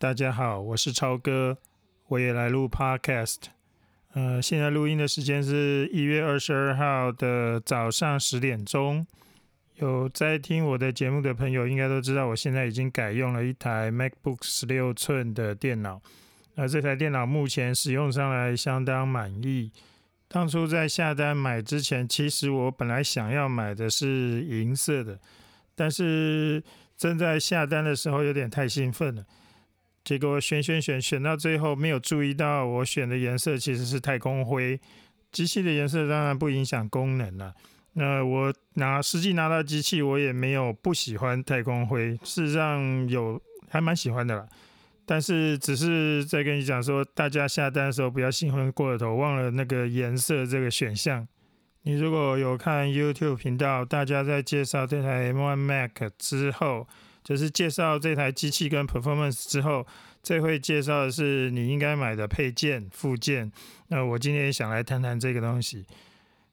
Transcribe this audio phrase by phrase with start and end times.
[0.00, 1.58] 大家好，我是超哥，
[2.08, 3.36] 我也来录 Podcast。
[4.14, 9.06] 呃，现在录音的时间是一月二十二号的早上十点钟。
[9.74, 16.00] 有在听我的节目的朋友，应该都知道，我现在已经改用了一台 MacBook 十六寸的电脑。
[16.54, 19.70] 那这台电脑目前使用上来相当满意。
[20.28, 25.20] 当初在下单买之前，其实我本来想要买的是银色的，
[25.74, 26.64] 但是
[26.96, 29.26] 正在下单的时候有点太兴奋了。
[30.02, 34.80] 结果选选选选到最后，没有注意到我选的颜色其实是太空灰。
[35.30, 37.54] 机器的颜色当然不影响功能了。
[37.92, 44.48] 那我拿实际拿到机器，我也没有不喜欢太空灰，事实上有还蛮喜欢的啦。
[45.04, 51.28] 但是只是在跟你讲说，大家下单的时候不要兴奋过了头，忘了那个颜色这个选项。
[51.82, 56.88] 你如果有看 YouTube 频道，大家在介绍这台 M1 Mac 之后。
[57.22, 59.86] 就是介绍这台机器跟 performance 之后，
[60.22, 63.50] 这会介绍的是你应该买的配件附件。
[63.88, 65.84] 那我今天也想来谈谈这个东西。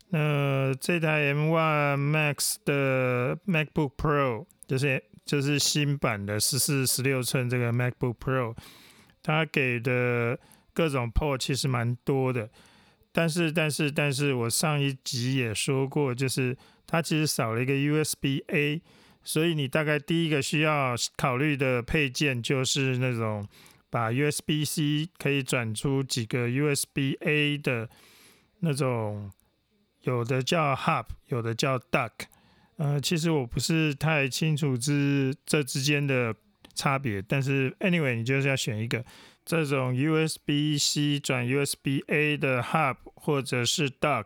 [0.09, 8.55] 那这台 M1 Max 的 MacBook Pro，就是就是新版的十四、十六寸这个 MacBook Pro，
[9.23, 10.37] 它给的
[10.73, 12.49] 各种 p o r 其实蛮多的。
[13.11, 18.81] 但是但是但是我上一集也说过，就是它其实少了一个 USB A。
[19.27, 23.45] 所以你大概第一个需要考虑的配件就是那种
[23.89, 27.89] 把 USB C 可以转出几个 USB A 的
[28.61, 29.29] 那种，
[30.03, 32.11] 有的叫 Hub，有的叫 Duck。
[32.77, 36.33] 呃，其实我不是太清楚之这之间的
[36.73, 39.03] 差别，但是 anyway，你就是要选一个
[39.43, 44.25] 这种 USB C 转 USB A 的 Hub 或者是 Duck，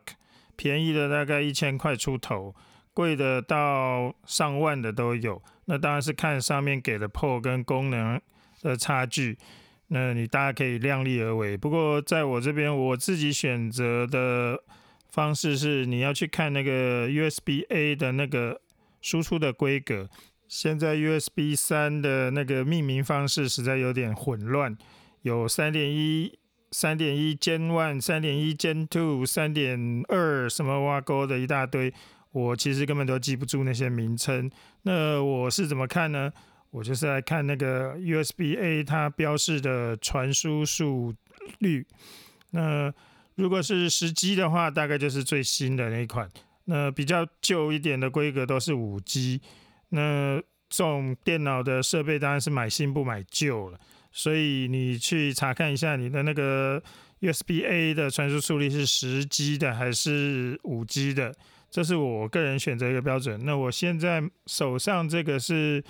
[0.56, 2.54] 便宜的大概一千块出头。
[2.94, 8.20] 贵的到上万的都有，那当然是看上面给的 p o 跟功能
[8.62, 9.38] 的差距，
[9.88, 11.56] 那你大家可以量力而为。
[11.58, 14.62] 不过在我这边，我自己选择的
[15.10, 18.62] 方式是，你要去看那个 USB A 的那个
[19.02, 20.10] 输出的规格。
[20.48, 24.78] 现在 USB 三的那个命名方式实在有点混乱，
[25.22, 26.38] 有三点一、
[26.72, 31.94] 三点一 Gen One、三点一 Gen Two、三点二什么挖沟的一大堆。
[32.32, 34.50] 我其实根本都记不住那些名称。
[34.84, 36.32] 那我是怎么看呢？
[36.70, 41.14] 我就是来看那个 USB A 它标示的传输速
[41.60, 41.86] 率。
[42.52, 42.94] 那
[43.36, 46.30] 如果是十 G 的话，大概就是最新的那一款。
[46.64, 49.42] 那比较旧一点的规格都是五 G。
[49.90, 53.78] 那这种电脑的设备当然是买新不买旧了。
[54.14, 56.82] 所以你去查看一下你的那个
[57.20, 61.36] USB A 的传输速率是十 G 的还是五 G 的。
[61.72, 63.40] 这是我个人选择一个标准。
[63.46, 65.82] 那我现在手上这个是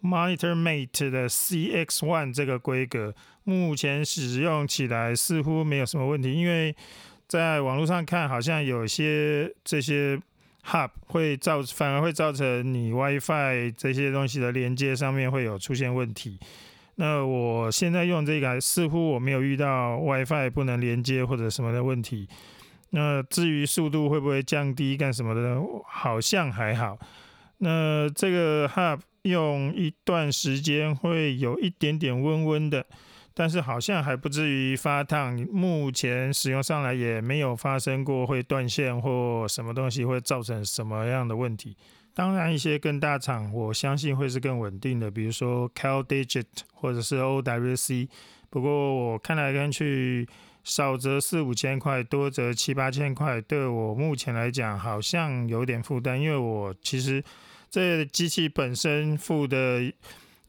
[0.00, 3.12] Monitor Mate 的 CX One 这个规格，
[3.42, 6.32] 目前使用起来似乎没有什么问题。
[6.32, 6.74] 因为
[7.26, 10.20] 在网络上看，好像有些这些
[10.66, 16.38] Hub 会造，反而会造成你 WiFi 这些东西的连接上面会有出现问题。
[16.96, 22.28] 那我现在用这个，似乎我没有遇到 WiFi 不能连接或者什么的问题。
[22.96, 26.96] 那至于速度会不会降低干什么的，好像还好。
[27.58, 32.86] 那这个 Hub 用一段时间会有一点点温温的，
[33.34, 35.34] 但是好像还不至于发烫。
[35.50, 41.76] 目前使用上来也没有发生过会断线或什么东西会造成什么样的问题。
[42.14, 48.08] 当然，一些更大厂我相信会是更稳定的，比如说 CalDigit 或者是 OWC。
[48.50, 50.28] 不过我看来看去。
[50.64, 57.22] 少则四五千块，多则七八千块，对我目前来讲好像有点负担，因为我其实
[57.70, 59.92] 这机器本身附的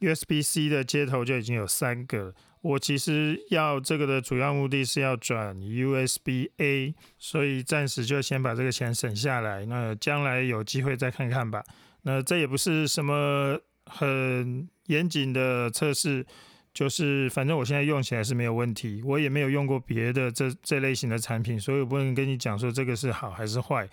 [0.00, 11.62] USB C 的接头就已经有三个，我其实要这个的主要目的是要转 USB A，所以暂时就先把这个钱省下来，那将来有机会再看看吧。
[12.02, 16.24] 那这也不是什么很严谨的测试。
[16.76, 23.88] 就是反正我现在用起来是没有问题，我也没有用过别的这这类型的产品，所以我不能跟你讲说这个是好还是坏。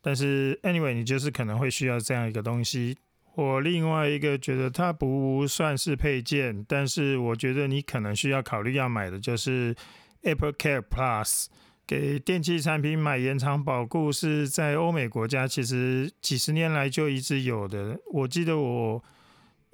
[0.00, 2.96] 但是 anyway，你就是可能会需要这样一个东西。
[3.34, 9.74] 我另外一个觉得它不算是配件，但是我觉得你可能需要考虑要买的就是
[10.22, 11.46] Apple Care Plus。
[11.88, 17.98] 给电器产品买延长保固是在欧美国家其实几十年来就一直有的。
[18.12, 19.02] 我记得我。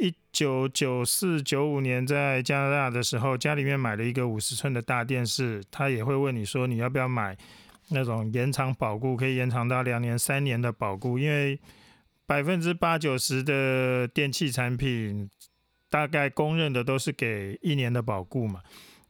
[0.05, 7.35] 一九九四九五年在加拿大的时候，家里面买了一个五十寸的大电视，他也会问你说你要不要买
[7.89, 11.59] 那种延长保固，可以延长到两年、三年的保固，因为
[12.27, 15.31] 百分之八九十的电器产品
[15.89, 18.61] 大概公认的都是给一年的保固嘛。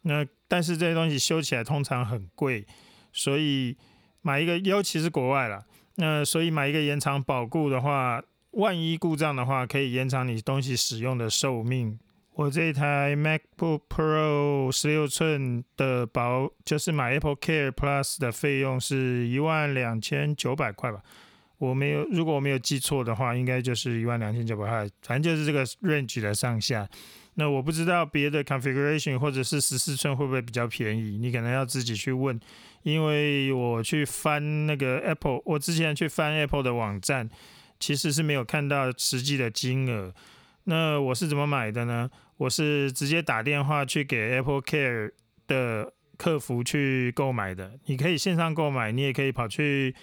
[0.02, 2.64] 那但是这些东西修起来通常很贵，
[3.12, 3.76] 所以
[4.22, 5.66] 买一个，尤其是国外了。
[5.96, 8.22] 那所以买一个延长保固的话，
[8.54, 11.98] 万一故障的话，可以延长你东西使用的寿命。
[12.34, 21.00] 我这一台 MacBook Pro 十六寸的保，就是买 Apple Care Plus 的费用是一万两千九百块吧。
[21.58, 26.88] 我没有，如果我没有记错的话，应该就是一万两千九百块，反正就是这个 range 的上下。
[27.34, 32.38] 那我不知道别的 configuration 或者是十四寸会不会比较便宜，你可能要自己去问。
[32.82, 37.30] 因为我去翻那个 Apple，我之前去翻 Apple 的网站，
[37.78, 40.14] 其实是没有看到实际的金额。
[40.64, 42.10] 那我是怎么买的呢？
[42.36, 45.12] 我是直接打电话去给 Apple Care
[45.46, 47.78] 的客服去购买的。
[47.84, 49.94] 你可以线上购买，你也可以跑去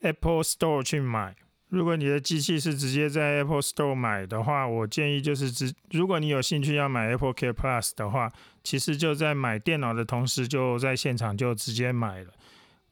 [0.00, 1.34] Apple Store 去买。
[1.70, 5.72] 如果你的机器是直接在 Apple Store 买的话，我建议就是直。
[5.90, 8.30] 如果你有兴趣要买 Apple Care Plus 的话，
[8.62, 12.30] 其实就在买电脑的同时，就在现场就直接买了，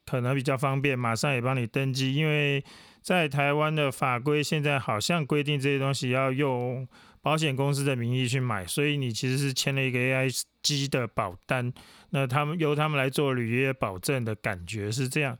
[0.07, 2.15] 可能比较方便，马上也帮你登记。
[2.15, 2.65] 因为
[3.03, 6.87] 在台湾的法规现在好像规定这些东西要用
[7.23, 11.73] 保险公司的名义去买，所以你其实是签了一个 AI 机的保单，
[12.11, 15.37] 那他们由他们来做履约保证的感觉是这样。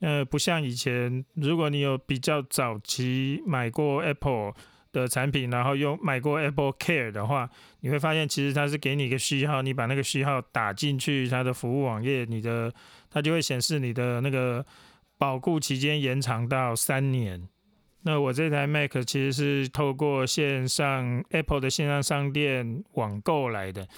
[0.00, 4.52] 呃，不像以前，如果你有比较早期买过 Apple
[4.92, 7.48] 的产品，然后用买过 Apple Care 的话，
[7.80, 12.72] 你会发现其实它是给你一个序号，你把那个序号打进去它的服务网页，你的
[13.10, 14.64] 它就会显示你的那个
[15.18, 17.48] 保固期间延长到三年。
[18.02, 23.88] 那我这台 Mac 其实是透过线上 Apple 的线上商店网购来的，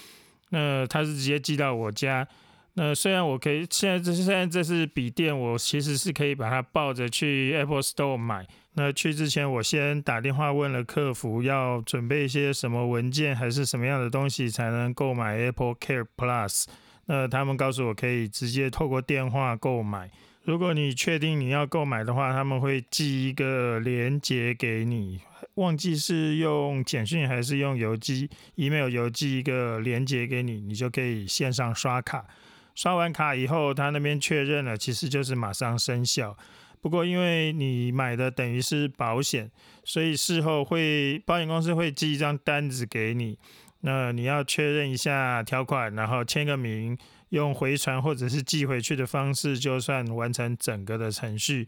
[0.50, 2.28] 那它是直接寄到我家。
[2.74, 8.46] 那虽然我可以现在这现在这是笔电，我其实是可以把它抱着去 Apple Store 买。
[8.74, 16.66] 那去之前，我先打电话问了客服，要准备一些什么文件，还是什么样的东西才能购买 Apple Care Plus。
[17.06, 20.10] 那他们告诉我可以直接透过电话购买。
[20.46, 25.20] 如果你确定你要购买的话，他们会寄一个链接给你，
[25.54, 32.25] 忘记是用简讯还是用邮寄，email 邮寄一个链接给你，你就可以线上刷卡。
[32.76, 36.38] 刷完卡以后，他那边确认了，其实就是马上生效。
[36.81, 39.50] 不过因为你买的等于是保险，
[39.82, 43.37] 所以事后会保险公司会寄一张单子给你，
[43.81, 46.96] 那你要确认一下条款，然后签个名，
[47.31, 51.67] 用回传或者是寄回去的方式，就算完成整个的程序。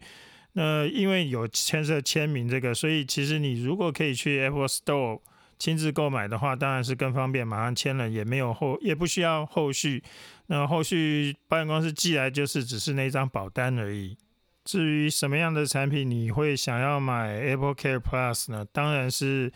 [0.53, 5.19] 那因为有牵涉签名这个，所以其实你如果可以去 Apple Store。
[5.61, 10.01] 亲自购买的话，当然是更方便，马上签了也没有后，也不需要后续。
[10.47, 14.17] 那后续保险公司寄来就是只是那张保单而已。
[14.63, 18.65] 至于什么样的产品你会想要买 Apple Care Plus 呢？
[18.71, 19.51] 当然是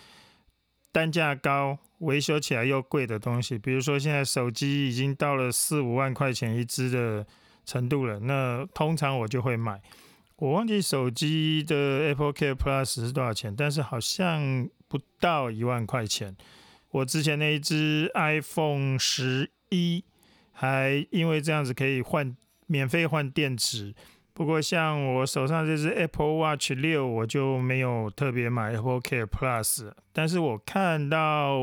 [0.94, 7.28] 单价高、维修起来又贵的东西，比如说现在手机已经到了四五万块钱一支的
[7.66, 9.82] 程度了，那通常我就会买。
[10.38, 11.76] 我忘记手机的
[12.06, 14.70] Apple Care Plus 是多少钱，但是好像。
[14.94, 16.38] 不到一万块钱，
[16.92, 20.04] 我之前那一只 iPhone 十一
[20.52, 22.38] 还因为这样子可以换
[22.68, 23.96] 免费换电池。
[24.34, 29.92] 不过像我手上这只 Apple Watch 六，我就没有特别买 Apple Care Plus。
[30.12, 31.56] 但是我看到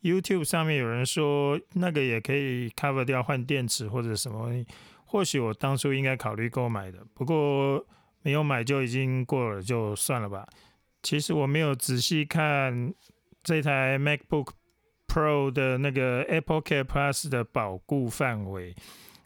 [0.00, 4.48] YouTube 上面有人说那个也可以 cover 掉换电池或者什么，
[5.04, 6.98] 或许我当初应该考虑购买的。
[7.14, 7.84] 不过
[8.22, 10.46] 没有买就已经过了，就算了吧。
[11.02, 12.94] 其实我没有仔细看
[13.42, 14.50] 这台 MacBook
[15.08, 18.74] Pro 的那个 Apple Care Plus 的保固范围。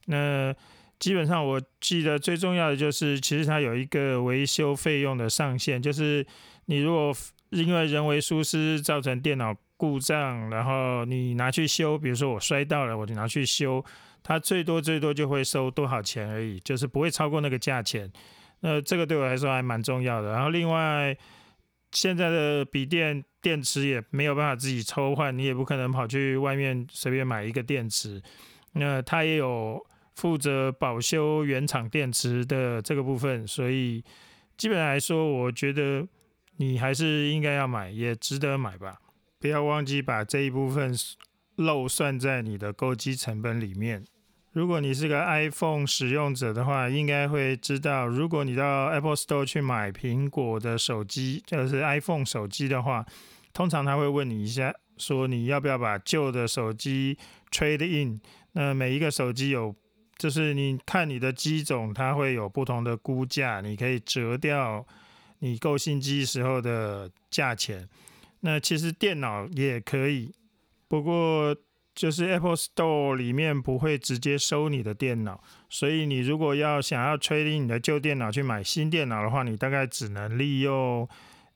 [0.07, 0.55] 那
[0.99, 6.27] 基本上我记得最重要的就是，其实它有一个维修费用的上限，就是
[6.67, 7.15] 你如果
[7.51, 13.85] 因为人为疏失造成电脑故障，然后你拿去修，比如说我摔到了，我就拿去修，
[14.23, 18.11] 它最多最多就会收多少钱而已，就是不会超过那个价钱。
[18.61, 20.33] 那这个对我来说还蛮重要的。
[20.33, 21.17] 然后另外，
[21.93, 28.21] 现在的笔电电池也没有办法自己抽换，你也不可能跑去外面随便买一个电池。
[28.73, 29.81] 那它也有
[30.19, 34.03] 负责保修原厂电池的这个部分，所以
[34.57, 36.09] 基本来说，我觉得
[36.57, 38.99] 你还是应该要买，也值得买吧。
[39.39, 40.93] 不要忘记把这一部分
[41.55, 44.05] 漏算在你的购机成本里面。
[44.51, 53.07] 如果你是个 iPhone 使用者的话，应该会知道，如果你到 Apple Store 去买苹果的手机，就是 iPhone 手机的话，
[53.53, 57.17] 通常他会问你一下，说你要不要把旧的手机
[57.53, 58.21] trade in。
[58.53, 59.77] 那每一个手机有，
[60.19, 64.85] 就是你看你的机种，它会有不同的估价，你可以折掉
[65.39, 67.89] 你购新机时候的价钱。
[68.41, 70.35] 那其实电脑也可以。
[70.89, 71.57] 不过
[71.95, 81.09] 就是 Apple Store 里面不会直接收你的电脑，所以你如果要想要 trading 你的旧电脑去买新电脑的话，你大概只能利用。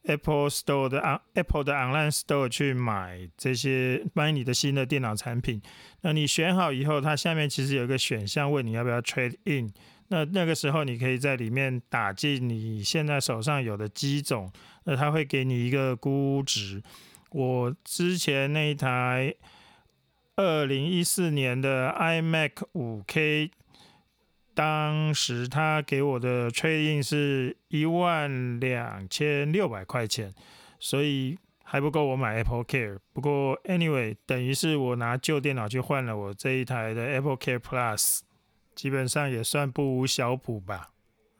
[0.04, 5.62] Apple Store 的 Apple 的 Online Store 去买这些买你的新的电脑产品，
[6.00, 9.72] 那你选好以后，它下面其实有一个选项问你要不要 Trade In，
[10.08, 14.52] 那那个时候你可以在里面打进你现在手上有的机种，
[14.84, 16.82] 那它会给你一个估值。
[17.30, 19.34] 我之前那一台
[20.36, 23.50] 二零一四年的 iMac 五 K。
[24.54, 30.32] 当时他给我的 trading 是一万两千六百块钱，
[30.78, 32.98] 所以还不够我买 Apple Care。
[33.12, 38.20] 不过 anyway，等于是我拿旧电脑去换了我这一台的 Apple Care Plus，
[38.74, 40.90] 基本上也算不无小补吧。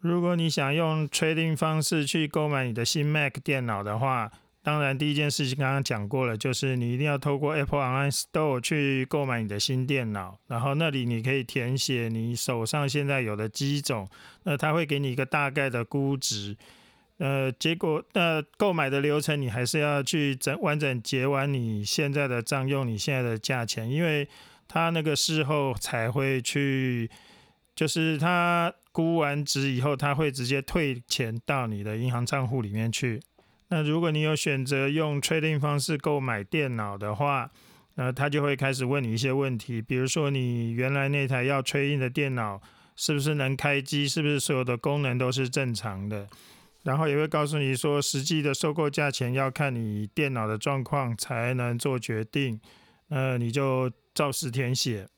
[0.01, 4.33] 如果你想用 trading 方式去购买你的新 Mac 电脑的话，
[4.65, 14.09] 当然，第一件事情刚刚讲过了，就是你一定要透过 Apple Online Store 去购买你的新电脑，然后那里你可以填写你手上现在有的机种，
[14.45, 16.57] 那他会给你一个大概的估值。
[17.19, 24.29] 呃，结果那购买的流程你还是要去整完整结完你现在的账，用你现在的价钱，因为
[24.69, 27.11] 他那个事后才会去，
[27.75, 33.21] 就是他估完值以后，他会直接退钱到你的银行账户里面去。
[33.73, 37.51] 那如果你有选择用 trading 方式购买电脑的话，
[37.95, 42.61] 那他就会开始问你一些问题，比如说你原来那台要 trading 的电脑
[42.97, 46.29] 是不是能开机，是不是所有的功能都是正常的，
[46.83, 52.61] 然后也会告诉你说实际的收购价钱要看你电脑的状况才能做决定，
[53.09, 55.09] 那你就照实填写。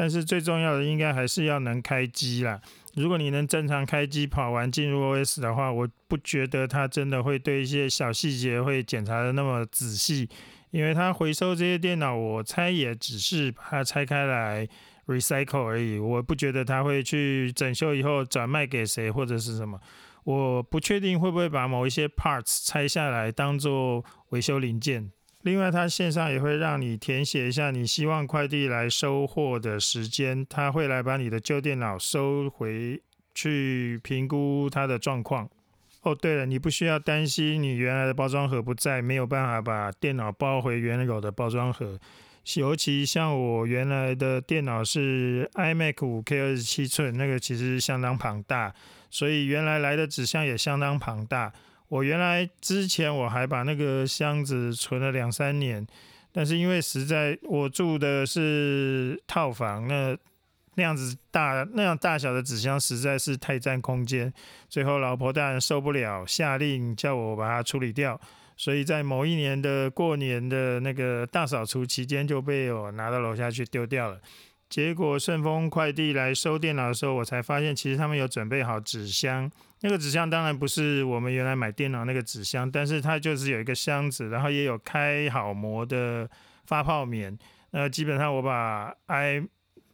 [0.00, 2.58] 但是最重要的应该还是要能开机啦。
[2.94, 10.26] 如果你能正常开机跑完进入 OS 的话，我不觉得它真的会对一些小细节会检查的那么仔细，
[10.70, 14.66] 因为它回收这些电脑，我猜也只是把它拆开来
[15.06, 15.98] recycle 而已。
[15.98, 19.78] 我不觉得它会去整修以后转卖给谁或者是什么。
[20.24, 25.12] 我不确定会不会把某一些 parts 拆下来当做维修零件。
[25.42, 33.00] 另外，它线上也会让你填写一下你希望快递来收货的时间，他会来把你的旧电脑收回
[33.34, 35.48] 去评估它的状况。
[36.02, 41.98] 哦，对了，你不需要担心你原来的包装盒不在，没有办法把电脑包回原有的包装盒。
[42.56, 48.74] 尤其像我原来的电脑是 iMac 五 K 二十七寸，那个其实相当庞大，
[49.10, 51.52] 所以原来来的纸箱也相当庞大。
[51.90, 55.84] 我原来之前我还把那个箱子存了两三年，
[56.32, 60.16] 但是因为实在我住的是套房，那
[60.76, 64.32] 那样子大那样大小的纸箱实在是太占空间，
[64.68, 68.18] 最后老婆大人受不了，下令叫我把它处理掉。
[68.56, 74.20] 所以在某一年的过年的那个大扫除期间，就被我拿到楼下去丢掉了。
[74.68, 79.50] 结果顺丰快递来收电脑的时候，我才发现其实他们有准备好纸箱。
[79.82, 86.28] 那个纸箱当然不是我们原来买电脑那个纸箱，但是它就是有一个箱子，然后也有开好膜的
[86.66, 87.38] 发泡棉。
[87.70, 89.42] 那基本上我把 i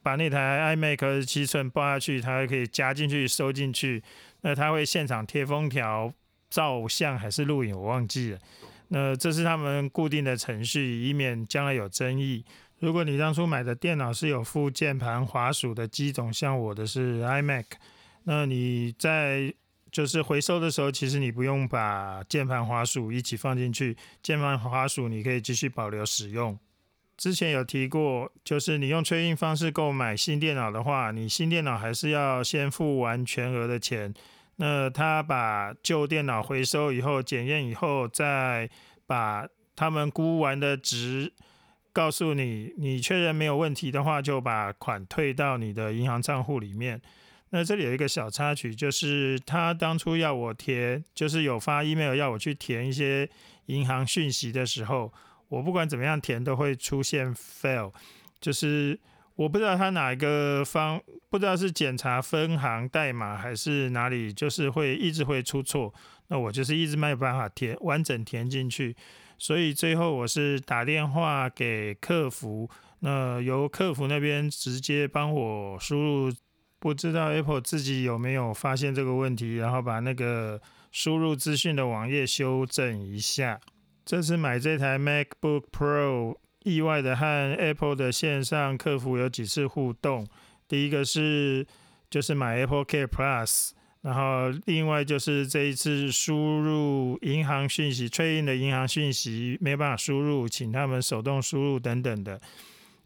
[0.03, 4.03] 把那台 iMac 七寸包下去，它可以夹进去收进去。
[4.43, 6.13] 那它会现场贴封条
[6.49, 8.39] 照相还是录影，我忘记了。
[8.89, 12.45] 那这是他们固定的程序，以免将来有争议。
[12.79, 17.65] 如果你当初买的电脑是有附键盘、滑鼠的机种，像我的是 iMac，
[18.25, 19.53] 那你在
[19.97, 26.59] 就是回收的时候，其实你不用把键盘、滑鼠一起放进去，键盘、滑鼠你可以继续保留使用。
[27.17, 34.13] 之前有提过，就是你用催印方式购买新电脑的话，你新电脑还是要先付完全额的钱。
[34.57, 38.69] 那他把旧电脑回收以后，检验以后，再
[39.07, 41.33] 把他们估完的值
[41.95, 47.01] 告诉你，你确认没有问题的话，就把款退到你的银行账户里面。
[47.51, 53.29] 那这里有一个小插曲，就是他当初要我填，就是有发 email 要我去填一些
[53.67, 55.13] 银行讯息的时候，
[55.49, 57.93] 我不管怎么样填都会出现 fail，
[58.41, 58.99] 就是
[59.37, 61.01] 我不知道他哪一个方，
[61.31, 65.95] 不知道是检查分行代码还是哪里，就是会一直会出错，
[66.27, 68.97] 那我就是一直没有办法填完整填进去，
[69.39, 76.33] 所以最后我是打电话给客服，那由客服那边直接帮我输入。
[76.79, 80.61] 不知道 Apple 自己有没有发现这个问题，然后把那个
[80.93, 83.61] 输入资讯的网页修正一下。
[84.05, 90.27] 这次买这台 MacBook Pro，意外的和 Apple 的线上客服有几次互动。
[90.69, 91.67] 第一个是
[92.09, 93.71] 就是买 Apple Care Plus，
[94.03, 102.41] 然后另外就是这一次输入银行讯息、催印的银行讯息没办法输入，请他们手动输入等等的。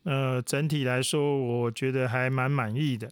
[0.02, 3.10] 呃，整体来说，我觉得还蛮满意的。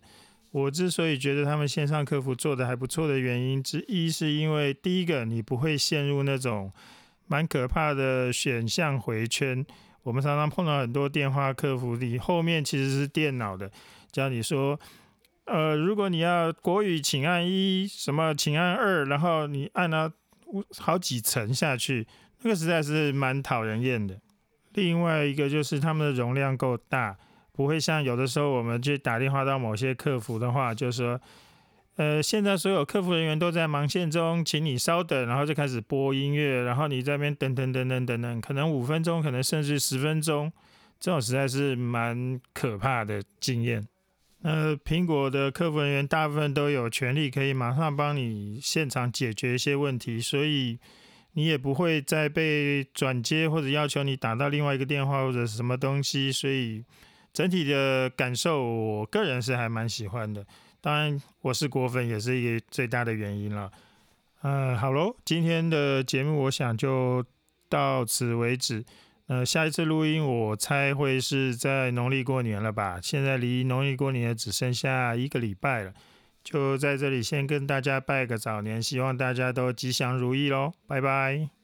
[0.51, 6.73] 我之所以觉得他们线上客服做的还不错的原因之一，是因为第一个，你不会陷入那种
[7.27, 9.65] 蛮可怕的选项回圈。
[10.05, 13.71] 我们常常碰到很多电话客服，你后面其实是电脑的，
[14.11, 14.81] 叫你说，
[15.45, 20.11] 呃，如果你要国语，请按一，什么请按二，然后你按了
[20.79, 22.07] 好几层下去，
[22.41, 24.19] 那个实在是蛮讨人厌的。
[24.73, 27.19] 另外一个就是他们的容量够大，
[27.59, 31.21] 不会像有的时候我们去打电话到某些客服的话，就是说，
[31.97, 40.53] 呃，现在所有客服人员都在忙线中，请你稍等，然后就开始播音乐，然后你在边等等等等等等，可能五分钟，可能甚至十分钟，
[41.01, 43.85] 这种实在是蛮可怕的经验。
[44.43, 50.79] 呃，苹果的客服人员大部分都有权利可以马上帮你现场解决一些问题，所以。
[51.35, 56.83] 你也不会再被转接或者要求你打到另外一个电话或者什么东西，所以
[57.33, 60.45] 整体的感受，我个人是还蛮喜欢的。
[60.81, 63.71] 当然，我是果粉也是一个最大的原因了。
[64.43, 67.25] 嗯，好喽，今天的节目我想就
[67.69, 68.85] 到此为止。
[69.27, 72.99] 呃，下一次录音我猜会是在农历过年了吧？
[73.03, 75.93] 现在离农历过年只剩下一个礼拜了。
[76.43, 81.58] 就在这里先跟大家拜个早年，希望大家都吉祥如意喽，拜拜。